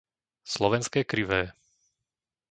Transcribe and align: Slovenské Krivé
Slovenské 0.53 1.01
Krivé 1.11 1.41